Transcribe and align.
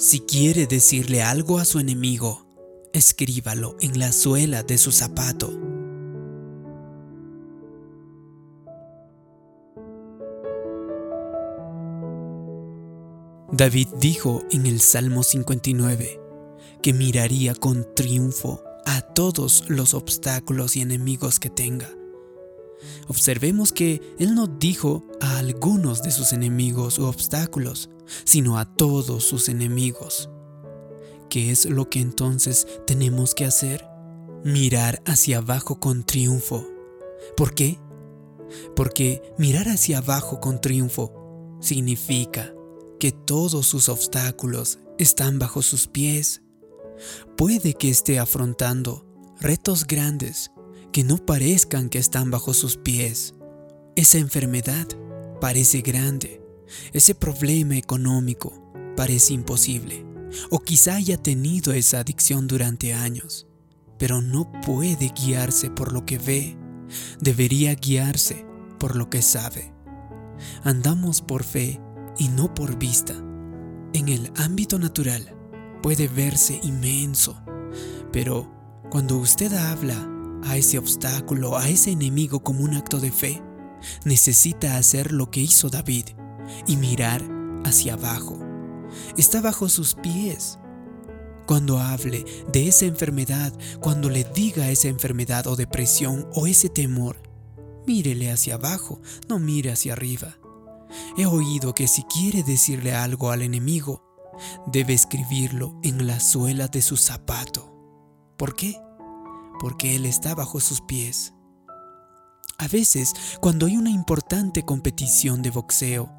Si 0.00 0.20
quiere 0.20 0.66
decirle 0.66 1.22
algo 1.22 1.58
a 1.58 1.66
su 1.66 1.78
enemigo, 1.78 2.46
escríbalo 2.94 3.76
en 3.82 3.98
la 3.98 4.12
suela 4.12 4.62
de 4.62 4.78
su 4.78 4.92
zapato. 4.92 5.52
David 13.52 13.88
dijo 13.98 14.42
en 14.50 14.64
el 14.64 14.80
Salmo 14.80 15.22
59 15.22 16.18
que 16.80 16.94
miraría 16.94 17.54
con 17.54 17.86
triunfo 17.94 18.62
a 18.86 19.02
todos 19.02 19.68
los 19.68 19.92
obstáculos 19.92 20.76
y 20.76 20.80
enemigos 20.80 21.38
que 21.38 21.50
tenga. 21.50 21.90
Observemos 23.08 23.72
que 23.72 24.00
él 24.18 24.34
no 24.34 24.46
dijo 24.46 25.04
a 25.20 25.38
algunos 25.38 26.02
de 26.02 26.10
sus 26.10 26.32
enemigos 26.32 26.98
u 26.98 27.04
obstáculos, 27.04 27.90
sino 28.24 28.58
a 28.58 28.64
todos 28.64 29.24
sus 29.24 29.48
enemigos. 29.48 30.30
¿Qué 31.28 31.50
es 31.50 31.66
lo 31.66 31.88
que 31.88 32.00
entonces 32.00 32.66
tenemos 32.86 33.34
que 33.34 33.44
hacer? 33.44 33.86
Mirar 34.44 35.02
hacia 35.06 35.38
abajo 35.38 35.78
con 35.78 36.04
triunfo. 36.04 36.66
¿Por 37.36 37.54
qué? 37.54 37.78
Porque 38.74 39.22
mirar 39.38 39.68
hacia 39.68 39.98
abajo 39.98 40.40
con 40.40 40.60
triunfo 40.60 41.12
significa 41.60 42.52
que 42.98 43.12
todos 43.12 43.66
sus 43.66 43.88
obstáculos 43.88 44.78
están 44.98 45.38
bajo 45.38 45.62
sus 45.62 45.86
pies. 45.86 46.42
Puede 47.36 47.74
que 47.74 47.90
esté 47.90 48.18
afrontando 48.18 49.06
retos 49.40 49.86
grandes 49.86 50.50
que 50.92 51.04
no 51.04 51.18
parezcan 51.18 51.88
que 51.88 51.98
están 51.98 52.30
bajo 52.30 52.54
sus 52.54 52.76
pies. 52.76 53.34
Esa 53.96 54.18
enfermedad 54.18 54.86
parece 55.40 55.80
grande. 55.80 56.42
Ese 56.92 57.14
problema 57.14 57.76
económico 57.76 58.72
parece 58.96 59.34
imposible. 59.34 60.04
O 60.50 60.60
quizá 60.60 60.96
haya 60.96 61.16
tenido 61.16 61.72
esa 61.72 62.00
adicción 62.00 62.46
durante 62.46 62.92
años. 62.92 63.46
Pero 63.98 64.22
no 64.22 64.50
puede 64.62 65.12
guiarse 65.14 65.70
por 65.70 65.92
lo 65.92 66.06
que 66.06 66.18
ve. 66.18 66.56
Debería 67.20 67.74
guiarse 67.74 68.46
por 68.78 68.96
lo 68.96 69.10
que 69.10 69.22
sabe. 69.22 69.72
Andamos 70.64 71.20
por 71.20 71.44
fe 71.44 71.80
y 72.18 72.28
no 72.28 72.54
por 72.54 72.78
vista. 72.78 73.14
En 73.92 74.08
el 74.08 74.32
ámbito 74.36 74.78
natural 74.78 75.34
puede 75.82 76.08
verse 76.08 76.60
inmenso, 76.62 77.40
pero 78.12 78.50
cuando 78.90 79.16
usted 79.16 79.52
habla 79.52 80.09
a 80.44 80.56
ese 80.56 80.78
obstáculo, 80.78 81.56
a 81.56 81.68
ese 81.68 81.90
enemigo 81.90 82.40
como 82.40 82.64
un 82.64 82.74
acto 82.74 83.00
de 83.00 83.10
fe, 83.10 83.42
necesita 84.04 84.76
hacer 84.76 85.12
lo 85.12 85.30
que 85.30 85.40
hizo 85.40 85.70
David 85.70 86.06
y 86.66 86.76
mirar 86.76 87.22
hacia 87.64 87.94
abajo. 87.94 88.38
Está 89.16 89.40
bajo 89.40 89.68
sus 89.68 89.94
pies. 89.94 90.58
Cuando 91.46 91.80
hable 91.80 92.24
de 92.52 92.68
esa 92.68 92.84
enfermedad, 92.84 93.52
cuando 93.80 94.08
le 94.08 94.24
diga 94.24 94.70
esa 94.70 94.88
enfermedad 94.88 95.46
o 95.46 95.56
depresión 95.56 96.28
o 96.34 96.46
ese 96.46 96.68
temor, 96.68 97.20
mírele 97.86 98.30
hacia 98.30 98.54
abajo, 98.54 99.00
no 99.28 99.38
mire 99.38 99.72
hacia 99.72 99.94
arriba. 99.94 100.38
He 101.16 101.26
oído 101.26 101.74
que 101.74 101.88
si 101.88 102.02
quiere 102.04 102.42
decirle 102.42 102.94
algo 102.94 103.30
al 103.30 103.42
enemigo, 103.42 104.02
debe 104.66 104.94
escribirlo 104.94 105.78
en 105.82 106.06
la 106.06 106.20
suela 106.20 106.68
de 106.68 106.82
su 106.82 106.96
zapato. 106.96 107.74
¿Por 108.36 108.54
qué? 108.54 108.80
Porque 109.60 109.94
Él 109.94 110.06
está 110.06 110.34
bajo 110.34 110.58
sus 110.58 110.80
pies. 110.80 111.34
A 112.58 112.66
veces, 112.66 113.12
cuando 113.40 113.66
hay 113.66 113.76
una 113.76 113.90
importante 113.90 114.64
competición 114.64 115.42
de 115.42 115.50
boxeo, 115.50 116.10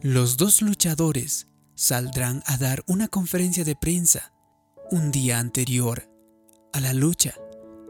los 0.00 0.36
dos 0.36 0.62
luchadores 0.62 1.48
saldrán 1.74 2.42
a 2.46 2.56
dar 2.56 2.84
una 2.86 3.08
conferencia 3.08 3.64
de 3.64 3.74
prensa 3.76 4.32
un 4.90 5.10
día 5.10 5.38
anterior 5.38 6.08
a 6.72 6.80
la 6.80 6.92
lucha. 6.92 7.34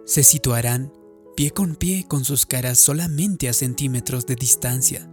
Se 0.07 0.23
situarán 0.23 0.93
pie 1.37 1.51
con 1.51 1.77
pie 1.77 2.07
con 2.07 2.25
sus 2.25 2.47
caras 2.47 2.79
solamente 2.79 3.49
a 3.49 3.53
centímetros 3.53 4.27
de 4.27 4.37
distancia. 4.37 5.11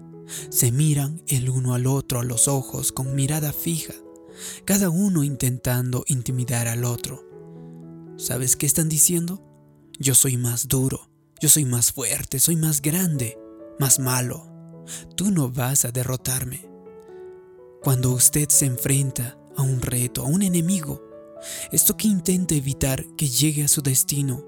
Se 0.50 0.72
miran 0.72 1.22
el 1.28 1.50
uno 1.50 1.74
al 1.74 1.88
otro 1.88 2.19
a 2.19 2.24
los 2.24 2.47
ojos 2.47 2.91
con 2.91 3.16
mirada 3.16 3.51
fija, 3.51 3.94
cada 4.63 4.90
uno 4.90 5.24
intentando 5.24 6.03
intimidar 6.07 6.68
al 6.68 6.85
otro. 6.85 7.25
¿Sabes 8.18 8.56
qué 8.56 8.66
están 8.66 8.88
diciendo? 8.88 9.50
Yo 10.03 10.16
soy 10.16 10.35
más 10.35 10.67
duro, 10.67 11.12
yo 11.39 11.47
soy 11.47 11.63
más 11.63 11.91
fuerte, 11.91 12.39
soy 12.39 12.56
más 12.56 12.81
grande, 12.81 13.38
más 13.79 14.00
malo. 14.00 14.51
Tú 15.16 15.29
no 15.29 15.51
vas 15.51 15.85
a 15.85 15.91
derrotarme. 15.91 16.67
Cuando 17.84 18.09
usted 18.09 18.50
se 18.50 18.66
enfrenta 18.66 19.38
a 19.56 19.62
un 19.62 19.79
reto, 19.79 20.23
a 20.23 20.25
un 20.25 20.41
enemigo, 20.41 21.03
esto 21.72 21.97
que 21.97 22.07
intenta 22.07 22.56
evitar 22.56 23.06
que 23.16 23.29
llegue 23.29 23.63
a 23.63 23.67
su 23.67 23.84
destino, 23.84 24.44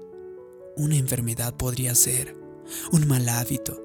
una 0.76 0.96
enfermedad 0.96 1.54
podría 1.54 1.94
ser, 1.94 2.36
un 2.90 3.06
mal 3.06 3.28
hábito, 3.28 3.80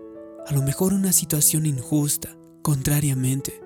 a 0.47 0.53
lo 0.56 0.63
mejor 0.63 0.91
una 0.91 1.13
situación 1.13 1.68
injusta. 1.68 2.36
Contrariamente, 2.63 3.62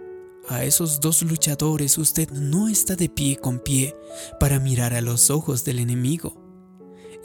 a 0.50 0.66
esos 0.66 1.00
dos 1.00 1.22
luchadores 1.22 1.98
usted 1.98 2.30
no 2.32 2.68
está 2.68 2.98
de 2.98 3.08
pie 3.08 3.38
con 3.38 3.60
pie 3.60 3.96
para 4.42 4.60
mirar 4.60 4.94
a 4.94 5.00
los 5.00 5.30
ojos 5.30 5.64
del 5.64 5.80
enemigo 5.80 6.43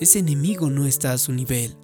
ese 0.01 0.21
enemigo 0.21 0.71
no 0.71 0.87
está 0.87 1.13
a 1.13 1.19
su 1.19 1.33
nivel. 1.33 1.77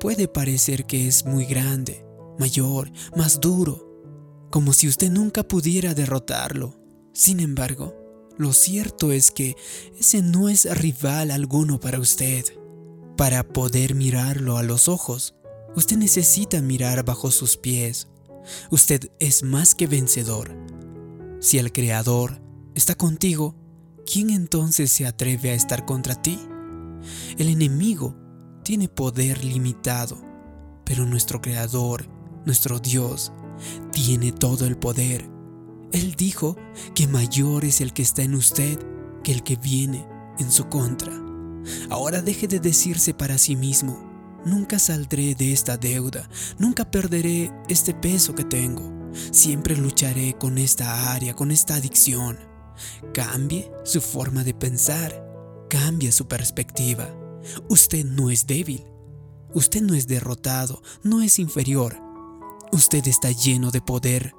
Puede 0.00 0.28
parecer 0.28 0.86
que 0.86 1.06
es 1.06 1.24
muy 1.24 1.44
grande, 1.44 2.04
mayor, 2.38 2.90
más 3.16 3.40
duro, 3.40 4.48
como 4.50 4.72
si 4.72 4.88
usted 4.88 5.10
nunca 5.10 5.42
pudiera 5.42 5.94
derrotarlo. 5.94 6.76
Sin 7.12 7.40
embargo, 7.40 7.94
lo 8.36 8.52
cierto 8.52 9.12
es 9.12 9.30
que 9.30 9.56
ese 9.98 10.20
no 10.20 10.48
es 10.48 10.64
rival 10.76 11.30
alguno 11.30 11.78
para 11.78 12.00
usted. 12.00 12.44
Para 13.16 13.44
poder 13.44 13.94
mirarlo 13.94 14.56
a 14.56 14.64
los 14.64 14.88
ojos, 14.88 15.34
usted 15.76 15.96
necesita 15.96 16.60
mirar 16.60 17.04
bajo 17.04 17.30
sus 17.30 17.56
pies. 17.56 18.08
Usted 18.70 19.10
es 19.20 19.44
más 19.44 19.74
que 19.74 19.86
vencedor. 19.86 20.56
Si 21.40 21.58
el 21.58 21.72
Creador 21.72 22.42
está 22.74 22.96
contigo, 22.96 23.54
¿quién 24.04 24.30
entonces 24.30 24.90
se 24.90 25.06
atreve 25.06 25.50
a 25.50 25.54
estar 25.54 25.84
contra 25.84 26.20
ti? 26.20 26.38
El 27.38 27.48
enemigo 27.48 28.16
tiene 28.62 28.88
poder 28.88 29.44
limitado, 29.44 30.20
pero 30.84 31.04
nuestro 31.04 31.40
Creador, 31.40 32.08
nuestro 32.44 32.78
Dios, 32.78 33.32
tiene 33.92 34.32
todo 34.32 34.66
el 34.66 34.76
poder. 34.76 35.28
Él 35.92 36.14
dijo 36.16 36.56
que 36.94 37.06
mayor 37.06 37.64
es 37.64 37.80
el 37.80 37.92
que 37.92 38.02
está 38.02 38.22
en 38.22 38.34
usted 38.34 38.78
que 39.22 39.32
el 39.32 39.42
que 39.42 39.56
viene 39.56 40.06
en 40.38 40.50
su 40.50 40.68
contra. 40.68 41.12
Ahora 41.90 42.20
deje 42.20 42.46
de 42.48 42.60
decirse 42.60 43.14
para 43.14 43.38
sí 43.38 43.56
mismo, 43.56 44.40
nunca 44.44 44.78
saldré 44.78 45.34
de 45.34 45.52
esta 45.52 45.76
deuda, 45.76 46.28
nunca 46.58 46.90
perderé 46.90 47.50
este 47.68 47.94
peso 47.94 48.34
que 48.34 48.44
tengo, 48.44 48.92
siempre 49.30 49.76
lucharé 49.76 50.34
con 50.34 50.58
esta 50.58 51.12
área, 51.12 51.34
con 51.34 51.50
esta 51.50 51.76
adicción. 51.76 52.38
Cambie 53.12 53.70
su 53.84 54.00
forma 54.00 54.42
de 54.42 54.52
pensar 54.52 55.23
Cambia 55.74 56.12
su 56.12 56.28
perspectiva. 56.28 57.12
Usted 57.68 58.04
no 58.04 58.30
es 58.30 58.46
débil. 58.46 58.84
Usted 59.54 59.82
no 59.82 59.94
es 59.94 60.06
derrotado, 60.06 60.80
no 61.02 61.20
es 61.20 61.40
inferior. 61.40 62.00
Usted 62.70 63.04
está 63.08 63.32
lleno 63.32 63.72
de 63.72 63.80
poder. 63.80 64.36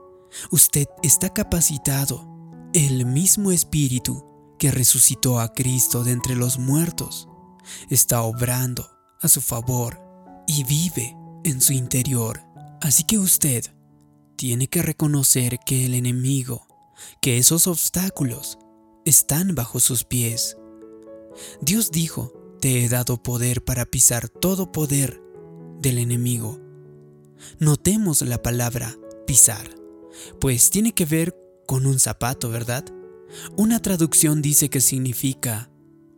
Usted 0.50 0.88
está 1.04 1.34
capacitado. 1.34 2.26
El 2.74 3.06
mismo 3.06 3.52
espíritu 3.52 4.26
que 4.58 4.72
resucitó 4.72 5.42
a 5.42 5.54
Cristo 5.54 6.06
de 6.06 6.14
entre 6.14 6.38
los 6.38 6.58
muertos 6.58 7.28
está 7.90 8.22
obrando 8.22 8.88
a 9.22 9.28
su 9.28 9.42
favor 9.42 10.00
y 10.48 10.64
vive 10.64 11.18
en 11.44 11.60
su 11.60 11.74
interior. 11.74 12.44
Así 12.80 13.04
que 13.04 13.18
usted 13.18 13.66
tiene 14.38 14.70
que 14.70 14.82
reconocer 14.82 15.60
que 15.66 15.86
el 15.86 15.96
enemigo, 15.96 16.66
que 17.22 17.38
esos 17.38 17.68
obstáculos 17.68 18.58
están 19.04 19.54
bajo 19.54 19.82
sus 19.82 20.06
pies 20.06 20.56
Dios 21.62 21.92
dijo, 21.92 22.34
te 22.60 22.84
he 22.84 22.90
dado 22.90 23.22
poder 23.22 23.64
para 23.64 23.86
pisar 23.86 24.30
todo 24.30 24.72
poder 24.72 25.22
del 25.80 26.00
enemigo. 26.00 26.60
Notemos 27.60 28.22
la 28.22 28.42
palabra 28.42 28.98
pisar, 29.28 29.68
pues 30.40 30.70
tiene 30.70 30.94
que 30.94 31.06
ver 31.06 31.36
con 31.68 31.86
un 31.86 32.00
zapato, 32.00 32.50
¿verdad? 32.50 32.86
Una 33.58 33.82
traducción 33.82 34.42
dice 34.42 34.70
que 34.70 34.82
significa 34.82 35.70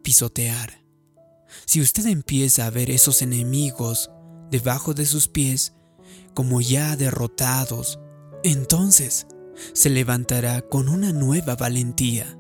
pisotear. 0.04 0.86
Si 1.66 1.82
usted 1.82 2.06
empieza 2.06 2.66
a 2.66 2.70
ver 2.70 2.92
esos 2.92 3.22
enemigos 3.22 4.12
debajo 4.52 4.94
de 4.94 5.06
sus 5.06 5.28
pies 5.28 5.74
como 6.34 6.62
ya 6.62 6.96
derrotados, 6.96 8.00
entonces 8.44 9.28
se 9.74 9.90
levantará 9.90 10.62
con 10.62 10.88
una 10.88 11.12
nueva 11.12 11.56
valentía 11.56 12.38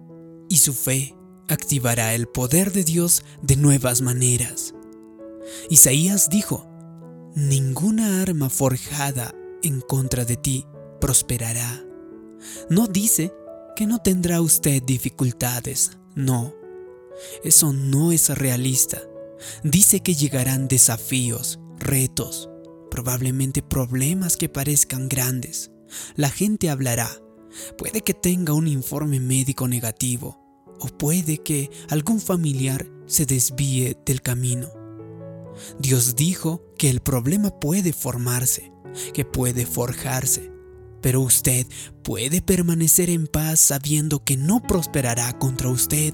y 0.50 0.57
su 0.57 0.74
fe 0.74 1.17
activará 1.48 2.14
el 2.14 2.28
poder 2.28 2.72
de 2.72 2.84
Dios 2.84 3.24
de 3.42 3.56
nuevas 3.56 4.02
maneras. 4.02 4.74
Isaías 5.70 6.30
dijo, 6.30 6.68
ninguna 7.36 8.22
arma 8.22 8.50
forjada 8.50 9.34
en 9.64 9.82
contra 9.82 10.26
de 10.26 10.38
ti 10.38 10.66
prosperará. 11.00 11.84
No 12.70 12.88
dice 12.88 13.34
que 13.76 13.86
no 13.86 14.00
tendrá 14.00 14.42
usted 14.42 14.82
dificultades. 14.84 15.92
No, 16.16 16.54
eso 17.44 17.74
no 17.74 18.12
es 18.12 18.30
realista. 18.30 19.02
Dice 19.64 20.02
que 20.02 20.16
llegarán 20.16 20.68
desafíos, 20.68 21.60
retos, 21.78 22.50
probablemente 22.90 23.62
problemas 23.62 24.36
que 24.36 24.50
parezcan 24.50 25.10
grandes. 25.10 25.72
La 26.16 26.30
gente 26.30 26.70
hablará. 26.70 27.10
Puede 27.78 28.02
que 28.02 28.14
tenga 28.14 28.54
un 28.54 28.68
informe 28.68 29.20
médico 29.20 29.68
negativo 29.68 30.47
o 30.79 30.88
puede 30.88 31.39
que 31.39 31.71
algún 31.89 32.19
familiar 32.19 32.88
se 33.06 33.25
desvíe 33.25 33.97
del 34.06 34.21
camino. 34.21 34.69
Dios 35.79 36.15
dijo 36.15 36.62
que 36.77 36.89
el 36.89 37.00
problema 37.00 37.50
puede 37.50 37.94
formarse, 37.94 38.71
que 39.13 39.25
puede 39.25 39.65
forjarse, 39.65 40.51
pero 41.01 41.21
usted 41.21 41.68
puede 42.03 42.41
permanecer 42.41 43.09
en 43.09 43.27
paz 43.27 43.59
sabiendo 43.59 44.24
que 44.24 44.38
no 44.38 44.62
prosperará 44.62 45.33
contra 45.39 45.69
usted. 45.69 46.13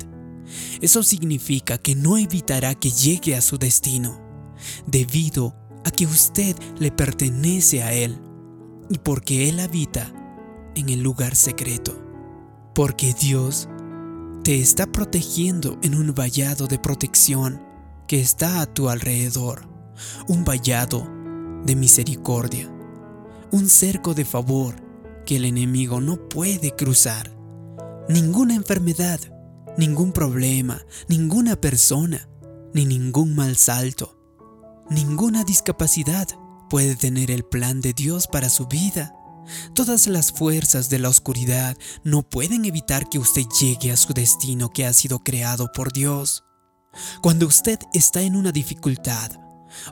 Eso 0.81 1.04
significa 1.04 1.77
que 1.77 1.95
no 1.95 2.18
evitará 2.18 2.75
que 2.75 2.92
llegue 2.92 3.36
a 3.36 3.42
su 3.42 3.57
destino, 3.57 4.21
debido 4.88 5.56
a 5.86 5.92
que 5.92 6.06
usted 6.06 6.56
le 6.80 6.92
pertenece 6.92 7.83
a 7.83 7.94
Él 7.94 8.18
y 8.89 8.98
porque 8.98 9.50
Él 9.50 9.60
habita 9.60 10.13
en 10.75 10.89
el 10.89 11.01
lugar 11.01 11.36
secreto. 11.36 12.00
Porque 12.74 13.13
Dios 13.13 13.69
te 14.44 14.60
está 14.60 14.86
protegiendo 14.88 15.80
en 15.84 15.95
un 15.95 16.13
vallado 16.13 16.68
de 16.68 16.78
protección 16.78 17.62
que 18.07 18.19
está 18.19 18.60
a 18.60 18.66
tu 18.66 18.90
alrededor, 18.90 19.69
un 20.28 20.44
vallado 20.44 21.07
de 21.66 21.78
misericordia, 21.78 22.69
un 23.51 23.69
cerco 23.69 24.13
de 24.13 24.25
favor 24.25 24.75
que 25.25 25.38
el 25.38 25.45
enemigo 25.45 26.01
no 26.01 26.28
puede 26.28 26.75
cruzar. 26.75 27.31
Ninguna 28.10 28.54
enfermedad, 28.56 29.22
ningún 29.78 30.12
problema, 30.12 30.81
ninguna 31.07 31.56
persona, 31.56 32.28
ni 32.74 32.86
ningún 32.86 33.36
mal 33.36 33.56
salto, 33.56 34.19
ninguna 34.89 35.46
discapacidad 35.46 36.28
puede 36.69 36.98
tener 36.98 37.31
el 37.31 37.44
plan 37.44 37.80
de 37.80 37.94
Dios 37.94 38.28
para 38.28 38.50
su 38.50 38.68
vida. 38.68 39.16
Todas 39.75 40.07
las 40.07 40.31
fuerzas 40.31 40.90
de 40.90 41.00
la 41.00 41.10
oscuridad 41.10 41.78
no 42.04 42.24
pueden 42.24 42.66
evitar 42.66 43.10
que 43.10 43.19
usted 43.19 43.44
llegue 43.60 43.92
a 43.92 43.98
su 43.98 44.13
destino 44.13 44.69
que 44.69 44.86
ha 44.86 44.94
sido 44.94 45.19
creado 45.24 45.72
por 45.72 45.94
Dios. 45.94 46.44
Cuando 47.22 47.48
usted 47.48 47.80
está 47.94 48.22
en 48.22 48.36
una 48.36 48.51
dificultad 48.51 49.31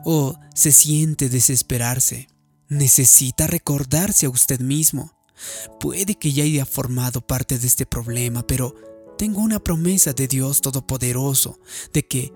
o 0.06 0.36
se 0.54 0.72
siente 0.72 1.30
desesperarse, 1.30 2.28
necesita 2.70 3.48
recordarse 3.48 4.26
a 4.26 4.30
usted 4.30 4.60
mismo. 4.60 5.12
Puede 5.80 6.16
que 6.16 6.32
ya 6.32 6.44
haya 6.44 6.66
formado 6.66 7.22
parte 7.22 7.58
de 7.58 7.68
este 7.68 7.86
problema, 7.86 8.46
pero 8.46 8.76
tengo 9.18 9.42
una 9.42 9.60
promesa 9.60 10.14
de 10.14 10.28
Dios 10.28 10.62
Todopoderoso 10.62 11.60
de 11.94 12.08
que 12.08 12.34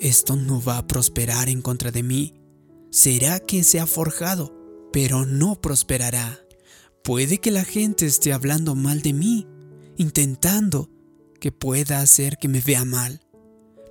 esto 0.00 0.36
no 0.36 0.62
va 0.62 0.78
a 0.78 0.86
prosperar 0.86 1.48
en 1.48 1.62
contra 1.62 1.90
de 1.90 2.02
mí. 2.02 2.34
Será 2.90 3.40
que 3.40 3.64
se 3.64 3.80
ha 3.80 3.86
forjado, 3.86 4.54
pero 4.92 5.26
no 5.26 5.60
prosperará. 5.60 6.43
Puede 7.04 7.38
que 7.38 7.52
la 7.52 7.64
gente 7.64 8.06
esté 8.06 8.32
hablando 8.32 8.74
mal 8.74 9.02
de 9.02 9.12
mí, 9.12 9.46
intentando 9.96 10.90
que 11.38 11.52
pueda 11.52 12.00
hacer 12.00 12.38
que 12.38 12.48
me 12.48 12.60
vea 12.60 12.84
mal. 12.84 13.20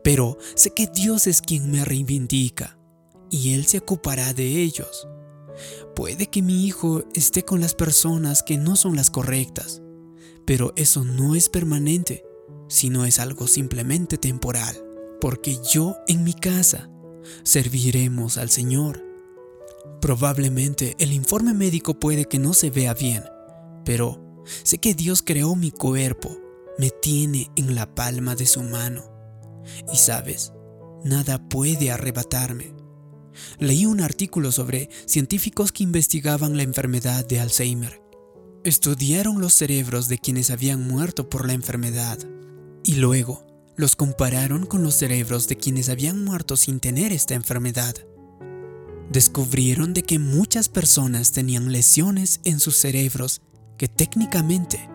Pero 0.04 0.38
sé 0.56 0.71
que 0.71 0.88
Dios 0.88 1.27
es 1.27 1.42
quien 1.42 1.71
me 1.71 1.86
reivindica 1.86 2.77
y 3.30 3.54
Él 3.54 3.65
se 3.65 3.77
ocupará 3.77 4.33
de 4.33 4.62
ellos. 4.62 5.07
Puede 5.95 6.27
que 6.27 6.42
mi 6.42 6.65
hijo 6.65 7.06
esté 7.13 7.44
con 7.44 7.62
las 7.62 7.75
personas 7.75 8.44
que 8.44 8.57
no 8.57 8.75
son 8.75 8.98
las 8.98 9.10
correctas, 9.10 9.81
pero 10.45 10.74
eso 10.75 11.06
no 11.06 11.36
es 11.36 11.48
permanente 11.48 12.25
sino 12.74 13.06
es 13.06 13.19
algo 13.19 13.45
simplemente 13.45 14.18
temporal, 14.18 14.75
porque 15.21 15.60
yo 15.71 15.95
en 16.07 16.24
mi 16.24 16.33
casa 16.33 16.89
serviremos 17.44 18.38
al 18.38 18.50
Señor. 18.50 19.12
Probablemente 20.03 20.97
el 21.00 21.13
informe 21.13 21.53
médico 21.53 21.97
puede 21.97 22.25
que 22.25 22.38
no 22.38 22.53
se 22.53 22.69
vea 22.69 22.94
bien, 22.94 23.23
pero 23.85 24.44
sé 24.65 24.77
que 24.77 24.94
Dios 24.94 25.21
creó 25.21 25.55
mi 25.55 25.71
cuerpo, 25.71 26.38
me 26.77 26.89
tiene 26.89 27.50
en 27.55 27.73
la 27.73 27.95
palma 27.95 28.35
de 28.35 28.45
su 28.45 28.63
mano. 28.63 29.05
Y 29.94 29.95
sabes, 29.95 30.51
nada 31.05 31.47
puede 31.47 31.89
arrebatarme. 31.89 32.75
Leí 33.59 33.85
un 33.85 34.01
artículo 34.01 34.51
sobre 34.51 34.89
científicos 35.05 35.71
que 35.71 35.83
investigaban 35.83 36.57
la 36.57 36.63
enfermedad 36.63 37.25
de 37.25 37.39
Alzheimer. 37.39 38.01
Estudiaron 38.65 39.39
los 39.39 39.53
cerebros 39.53 40.09
de 40.09 40.17
quienes 40.17 40.50
habían 40.50 40.85
muerto 40.85 41.29
por 41.29 41.47
la 41.47 41.53
enfermedad 41.53 42.19
y 42.83 42.95
luego 42.95 43.47
los 43.77 43.95
compararon 43.95 44.65
con 44.65 44.83
los 44.83 44.95
cerebros 44.95 45.47
de 45.47 45.55
quienes 45.55 45.88
habían 45.88 46.25
muerto 46.25 46.57
sin 46.57 46.81
tener 46.81 47.13
esta 47.13 47.35
enfermedad. 47.35 47.95
Descubrieron 49.13 49.94
de 49.94 50.01
que 50.01 50.18
muchas 50.18 50.69
personas 50.69 51.33
tenían 51.33 51.71
lesiones 51.71 52.42
en 52.45 52.60
sus 52.60 52.77
cerebros 52.77 53.44
que 53.77 53.88
técnicamente 53.88 54.89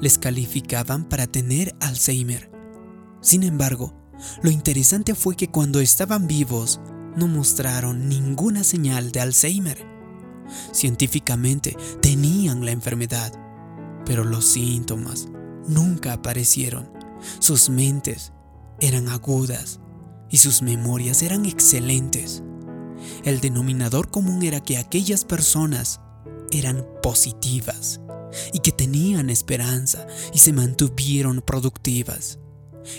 les 0.00 0.16
calificaban 0.16 1.08
para 1.08 1.26
tener 1.26 1.74
Alzheimer. 1.80 2.52
Sin 3.20 3.42
embargo, 3.42 3.92
lo 4.44 4.50
interesante 4.50 5.16
fue 5.16 5.34
que 5.34 5.48
cuando 5.48 5.80
estaban 5.80 6.28
vivos 6.28 6.80
no 7.16 7.26
mostraron 7.26 8.08
ninguna 8.08 8.62
señal 8.62 9.10
de 9.10 9.20
Alzheimer. 9.20 9.84
Científicamente 10.70 11.76
tenían 12.00 12.64
la 12.64 12.70
enfermedad, 12.70 13.32
pero 14.06 14.22
los 14.22 14.44
síntomas 14.44 15.26
nunca 15.66 16.12
aparecieron. 16.12 16.88
Sus 17.40 17.68
mentes 17.70 18.32
eran 18.78 19.08
agudas 19.08 19.80
y 20.30 20.36
sus 20.36 20.62
memorias 20.62 21.22
eran 21.22 21.44
excelentes. 21.44 22.44
El 23.24 23.40
denominador 23.40 24.10
común 24.10 24.42
era 24.42 24.60
que 24.60 24.78
aquellas 24.78 25.24
personas 25.24 26.00
eran 26.50 26.86
positivas 27.02 28.00
y 28.52 28.60
que 28.60 28.72
tenían 28.72 29.30
esperanza 29.30 30.06
y 30.32 30.38
se 30.38 30.52
mantuvieron 30.52 31.42
productivas. 31.42 32.38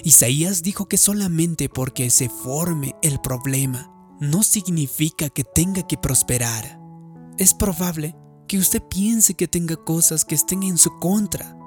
Isaías 0.04 0.64
dijo 0.64 0.88
que 0.88 0.98
solamente 0.98 1.70
porque 1.70 2.10
se 2.10 2.30
forme 2.30 2.96
el 3.02 3.20
problema 3.22 3.92
no 4.20 4.44
significa 4.44 5.30
que 5.30 5.44
tenga 5.44 5.86
que 5.86 5.98
prosperar. 5.98 6.80
Es 7.38 7.54
probable 7.54 8.16
que 8.48 8.58
usted 8.58 8.82
piense 8.82 9.34
que 9.34 9.48
tenga 9.48 9.76
cosas 9.76 10.24
que 10.26 10.36
estén 10.36 10.64
en 10.64 10.78
su 10.78 11.00
contra, 11.00 11.58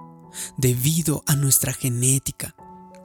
debido 0.57 1.23
a 1.27 1.37
nuestra 1.37 1.73
genética, 1.73 2.55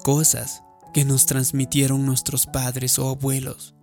cosas 0.04 0.64
que 0.94 1.06
nos 1.06 1.26
transmitieron 1.26 2.06
nuestros 2.06 2.46
padres 2.46 3.00
o 3.00 3.10
abuelos. 3.10 3.76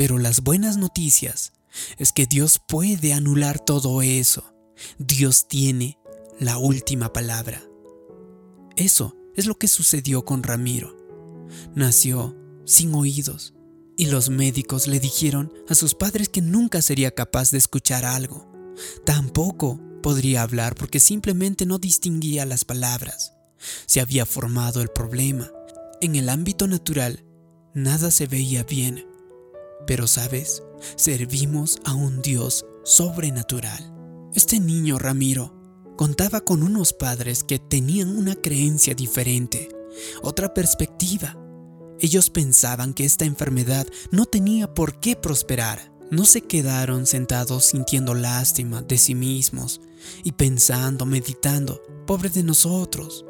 Pero 0.00 0.16
las 0.16 0.40
buenas 0.40 0.78
noticias 0.78 1.52
es 1.98 2.10
que 2.14 2.24
Dios 2.24 2.58
puede 2.58 3.12
anular 3.12 3.62
todo 3.62 4.00
eso. 4.00 4.54
Dios 4.98 5.46
tiene 5.46 5.98
la 6.38 6.56
última 6.56 7.12
palabra. 7.12 7.62
Eso 8.76 9.14
es 9.36 9.44
lo 9.44 9.58
que 9.58 9.68
sucedió 9.68 10.24
con 10.24 10.42
Ramiro. 10.42 10.96
Nació 11.74 12.34
sin 12.64 12.94
oídos 12.94 13.52
y 13.94 14.06
los 14.06 14.30
médicos 14.30 14.86
le 14.86 15.00
dijeron 15.00 15.52
a 15.68 15.74
sus 15.74 15.94
padres 15.94 16.30
que 16.30 16.40
nunca 16.40 16.80
sería 16.80 17.10
capaz 17.10 17.50
de 17.50 17.58
escuchar 17.58 18.06
algo. 18.06 18.50
Tampoco 19.04 19.78
podría 20.02 20.40
hablar 20.40 20.76
porque 20.76 20.98
simplemente 20.98 21.66
no 21.66 21.78
distinguía 21.78 22.46
las 22.46 22.64
palabras. 22.64 23.34
Se 23.84 24.00
había 24.00 24.24
formado 24.24 24.80
el 24.80 24.88
problema. 24.88 25.50
En 26.00 26.14
el 26.14 26.30
ámbito 26.30 26.66
natural, 26.68 27.22
nada 27.74 28.10
se 28.10 28.26
veía 28.26 28.64
bien. 28.64 29.09
Pero 29.86 30.06
sabes, 30.06 30.62
servimos 30.96 31.78
a 31.84 31.94
un 31.94 32.22
Dios 32.22 32.64
sobrenatural. 32.84 33.94
Este 34.34 34.60
niño 34.60 34.98
Ramiro 34.98 35.54
contaba 35.96 36.40
con 36.40 36.62
unos 36.62 36.92
padres 36.92 37.44
que 37.44 37.58
tenían 37.58 38.16
una 38.16 38.34
creencia 38.34 38.94
diferente, 38.94 39.68
otra 40.22 40.54
perspectiva. 40.54 41.36
Ellos 41.98 42.30
pensaban 42.30 42.94
que 42.94 43.04
esta 43.04 43.24
enfermedad 43.24 43.86
no 44.10 44.24
tenía 44.24 44.72
por 44.72 45.00
qué 45.00 45.16
prosperar 45.16 45.90
no 46.10 46.24
se 46.24 46.40
quedaron 46.40 47.06
sentados 47.06 47.66
sintiendo 47.66 48.14
lástima 48.14 48.82
de 48.82 48.98
sí 48.98 49.14
mismos 49.14 49.80
y 50.24 50.32
pensando, 50.32 51.06
meditando, 51.06 51.80
pobre 52.04 52.28
de 52.30 52.42
nosotros. 52.42 53.24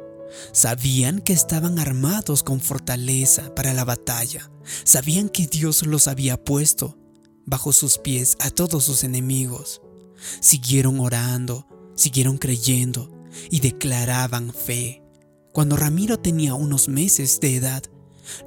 Sabían 0.51 1.19
que 1.19 1.33
estaban 1.33 1.79
armados 1.79 2.43
con 2.43 2.59
fortaleza 2.59 3.53
para 3.55 3.73
la 3.73 3.85
batalla. 3.85 4.51
Sabían 4.83 5.29
que 5.29 5.47
Dios 5.47 5.85
los 5.85 6.07
había 6.07 6.43
puesto 6.43 6.97
bajo 7.45 7.73
sus 7.73 7.97
pies 7.97 8.37
a 8.39 8.49
todos 8.49 8.85
sus 8.85 9.03
enemigos. 9.03 9.81
Siguieron 10.39 10.99
orando, 10.99 11.67
siguieron 11.95 12.37
creyendo 12.37 13.11
y 13.49 13.59
declaraban 13.59 14.53
fe. 14.53 15.01
Cuando 15.53 15.75
Ramiro 15.75 16.19
tenía 16.19 16.53
unos 16.53 16.87
meses 16.87 17.39
de 17.39 17.55
edad, 17.55 17.83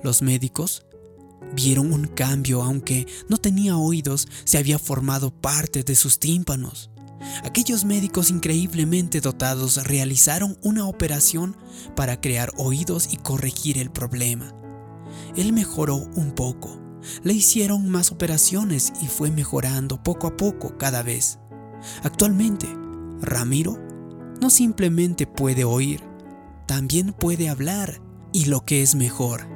los 0.03 0.23
médicos 0.23 0.87
Vieron 1.53 1.93
un 1.93 2.07
cambio, 2.07 2.63
aunque 2.63 3.07
no 3.29 3.37
tenía 3.39 3.77
oídos, 3.77 4.27
se 4.45 4.59
había 4.59 4.79
formado 4.79 5.31
parte 5.31 5.83
de 5.85 5.95
sus 5.95 6.19
tímpanos. 6.19 6.91
Aquellos 7.45 7.85
médicos 7.85 8.31
increíblemente 8.31 9.21
dotados 9.21 9.85
realizaron 9.85 10.59
una 10.63 10.87
operación 10.87 11.57
para 11.95 12.21
crear 12.21 12.53
oídos 12.57 13.09
y 13.13 13.17
corregir 13.17 13.79
el 13.79 13.91
problema. 13.91 14.55
Él 15.37 15.53
mejoró 15.53 15.97
un 15.97 16.33
poco. 16.33 16.81
Le 17.23 17.35
hicieron 17.35 17.89
más 17.89 18.13
operaciones 18.13 18.93
y 19.03 19.07
fue 19.07 19.31
mejorando 19.31 20.03
poco 20.03 20.27
a 20.27 20.37
poco 20.37 20.79
cada 20.79 21.03
vez. 21.03 21.39
Actualmente, 22.03 22.67
Ramiro 23.21 23.79
no 24.41 24.49
simplemente 24.49 25.27
puede 25.27 25.65
oír, 25.65 26.01
también 26.67 27.13
puede 27.13 27.49
hablar 27.49 28.01
y 28.33 28.47
lo 28.47 28.65
que 28.65 28.83
es 28.83 28.95
mejor, 28.95 29.47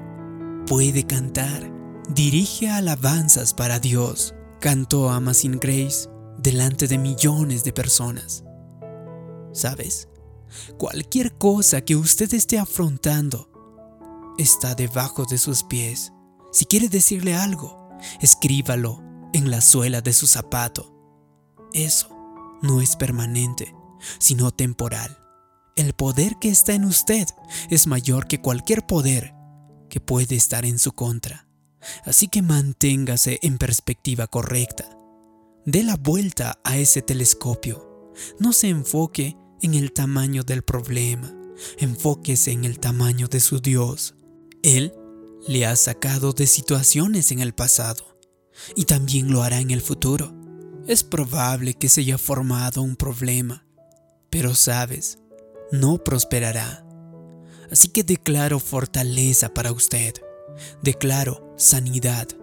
puede 0.66 1.04
cantar. 1.04 1.72
Dirige 2.14 2.70
alabanzas 2.70 3.54
para 3.54 3.80
Dios. 3.80 4.34
Cantó 4.60 5.10
Amazing 5.10 5.58
Grace 5.60 6.08
delante 6.38 6.86
de 6.86 6.98
millones 6.98 7.64
de 7.64 7.72
personas. 7.72 8.44
¿Sabes? 9.52 10.08
Cualquier 10.78 11.36
cosa 11.36 11.82
que 11.82 11.96
usted 11.96 12.32
esté 12.32 12.58
afrontando 12.58 13.50
está 14.38 14.74
debajo 14.74 15.24
de 15.24 15.38
sus 15.38 15.62
pies. 15.64 16.12
Si 16.52 16.64
quiere 16.64 16.88
decirle 16.88 17.34
algo, 17.34 17.90
escríbalo 18.20 19.02
en 19.32 19.50
la 19.50 19.60
suela 19.60 20.00
de 20.00 20.12
su 20.12 20.26
zapato. 20.26 20.94
Eso 21.72 22.08
no 22.62 22.80
es 22.80 22.96
permanente, 22.96 23.74
sino 24.18 24.50
temporal. 24.50 25.18
El 25.76 25.92
poder 25.92 26.36
que 26.40 26.48
está 26.48 26.72
en 26.72 26.84
usted 26.84 27.26
es 27.70 27.86
mayor 27.86 28.26
que 28.26 28.40
cualquier 28.40 28.86
poder 28.86 29.34
que 29.90 30.00
puede 30.00 30.34
estar 30.34 30.64
en 30.64 30.78
su 30.78 30.92
contra. 30.92 31.48
Así 32.04 32.28
que 32.28 32.42
manténgase 32.42 33.38
en 33.42 33.58
perspectiva 33.58 34.26
correcta. 34.26 34.97
Dé 35.70 35.82
la 35.82 35.96
vuelta 35.96 36.58
a 36.64 36.78
ese 36.78 37.02
telescopio. 37.02 38.14
No 38.38 38.54
se 38.54 38.70
enfoque 38.70 39.36
en 39.60 39.74
el 39.74 39.92
tamaño 39.92 40.42
del 40.42 40.62
problema. 40.62 41.30
Enfóquese 41.76 42.52
en 42.52 42.64
el 42.64 42.78
tamaño 42.78 43.28
de 43.28 43.38
su 43.38 43.60
Dios. 43.60 44.14
Él 44.62 44.94
le 45.46 45.66
ha 45.66 45.76
sacado 45.76 46.32
de 46.32 46.46
situaciones 46.46 47.32
en 47.32 47.40
el 47.40 47.52
pasado 47.52 48.18
y 48.76 48.86
también 48.86 49.30
lo 49.30 49.42
hará 49.42 49.60
en 49.60 49.70
el 49.70 49.82
futuro. 49.82 50.34
Es 50.86 51.04
probable 51.04 51.74
que 51.74 51.90
se 51.90 52.00
haya 52.00 52.16
formado 52.16 52.80
un 52.80 52.96
problema, 52.96 53.66
pero 54.30 54.54
sabes, 54.54 55.18
no 55.70 56.02
prosperará. 56.02 56.82
Así 57.70 57.88
que 57.88 58.04
declaro 58.04 58.58
fortaleza 58.58 59.52
para 59.52 59.70
usted. 59.72 60.14
Declaro 60.82 61.52
sanidad. 61.58 62.37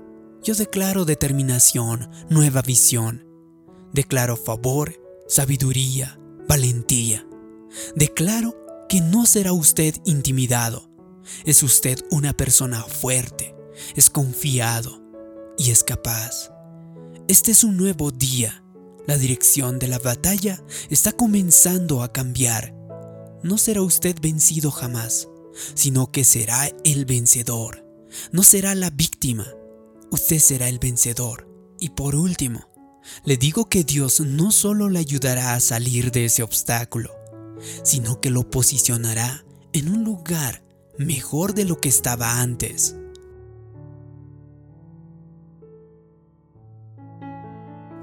Yo 0.45 0.53
declaro 0.53 1.05
determinación, 1.05 2.07
nueva 2.29 2.61
visión. 2.61 3.25
Declaro 3.93 4.37
favor, 4.37 4.93
sabiduría, 5.27 6.19
valentía. 6.47 7.27
Declaro 7.95 8.55
que 8.87 9.01
no 9.01 9.25
será 9.25 9.53
usted 9.53 9.95
intimidado. 10.05 10.91
Es 11.45 11.63
usted 11.63 11.97
una 12.11 12.33
persona 12.33 12.83
fuerte, 12.83 13.55
es 13.95 14.11
confiado 14.11 15.01
y 15.57 15.71
es 15.71 15.83
capaz. 15.83 16.51
Este 17.27 17.49
es 17.49 17.63
un 17.63 17.75
nuevo 17.75 18.11
día. 18.11 18.63
La 19.07 19.17
dirección 19.17 19.79
de 19.79 19.87
la 19.87 19.97
batalla 19.97 20.63
está 20.91 21.11
comenzando 21.11 22.03
a 22.03 22.13
cambiar. 22.13 22.75
No 23.41 23.57
será 23.57 23.81
usted 23.81 24.15
vencido 24.21 24.69
jamás, 24.69 25.27
sino 25.73 26.11
que 26.11 26.23
será 26.23 26.69
el 26.83 27.05
vencedor. 27.05 27.83
No 28.31 28.43
será 28.43 28.75
la 28.75 28.91
víctima, 28.91 29.47
usted 30.11 30.39
será 30.39 30.69
el 30.69 30.79
vencedor. 30.79 31.47
Y 31.79 31.89
por 31.89 32.15
último, 32.15 32.69
le 33.23 33.37
digo 33.37 33.65
que 33.69 33.83
Dios 33.83 34.19
no 34.21 34.51
solo 34.51 34.89
le 34.89 34.99
ayudará 34.99 35.53
a 35.53 35.59
salir 35.59 36.11
de 36.11 36.25
ese 36.25 36.43
obstáculo, 36.43 37.11
sino 37.83 38.21
que 38.21 38.29
lo 38.29 38.49
posicionará 38.49 39.45
en 39.73 39.89
un 39.89 40.03
lugar 40.03 40.63
mejor 40.97 41.53
de 41.53 41.65
lo 41.65 41.79
que 41.79 41.89
estaba 41.89 42.39
antes. 42.39 42.95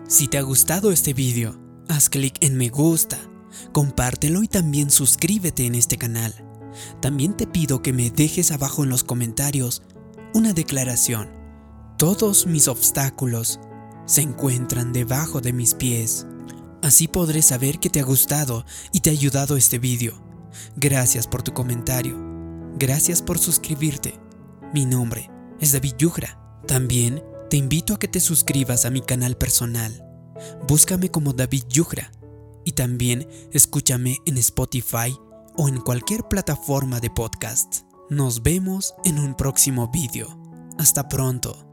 Si 0.09 0.29
te 0.29 0.37
ha 0.37 0.43
gustado 0.43 0.93
este 0.93 1.15
vídeo, 1.15 1.59
haz 1.89 2.11
clic 2.11 2.37
en 2.41 2.57
me 2.59 2.69
gusta, 2.69 3.19
compártelo 3.73 4.43
y 4.43 4.49
también 4.49 4.91
suscríbete 4.91 5.65
en 5.65 5.75
este 5.75 5.97
canal. 5.97 6.35
También 7.01 7.37
te 7.37 7.47
pido 7.47 7.83
que 7.83 7.93
me 7.93 8.11
dejes 8.11 8.53
abajo 8.53 8.85
en 8.85 8.91
los 8.91 9.05
comentarios 9.05 9.83
una 10.35 10.53
declaración. 10.53 11.42
Todos 12.03 12.49
mis 12.49 12.67
obstáculos 12.67 13.61
se 14.07 14.23
encuentran 14.23 14.93
debajo 14.93 15.41
de 15.41 15.53
mis 15.53 15.75
pies. 15.75 16.27
Así 16.83 17.07
podré 17.07 17.43
saber 17.43 17.79
que 17.79 17.91
te 17.91 18.01
ha 18.01 18.03
gustado 18.03 18.65
y 18.91 18.99
te 18.99 19.11
ha 19.11 19.13
ayudado 19.13 19.57
este 19.57 19.79
vídeo. 19.79 20.21
Gracias 20.75 21.29
por 21.29 21.45
tu 21.45 21.53
comentario. 21.53 22.17
Gracias 22.77 23.23
por 23.23 23.39
suscribirte. 23.39 24.19
Mi 24.75 24.85
nombre 24.85 25.31
es 25.61 25.71
David 25.71 25.95
Yugra. 25.97 26.61
También 26.67 27.23
te 27.49 27.57
invito 27.57 27.95
a 27.95 28.01
que 28.01 28.09
te 28.09 28.19
suscribas 28.19 28.85
a 28.85 28.91
mi 28.91 29.03
canal 29.03 29.37
personal. 29.37 30.05
Búscame 30.67 31.09
como 31.09 31.33
David 31.35 31.67
Yugra 31.69 32.11
y 32.65 32.73
también 32.73 33.29
escúchame 33.53 34.17
en 34.27 34.39
Spotify 34.39 35.17
o 35.57 35.69
en 35.69 35.79
cualquier 35.79 36.25
plataforma 36.25 36.99
de 36.99 37.11
podcast. 37.11 37.83
Nos 38.11 38.43
vemos 38.43 38.93
en 39.05 39.21
un 39.21 39.37
próximo 39.37 39.89
vídeo. 39.93 40.37
Hasta 40.79 41.07
pronto. 41.07 41.72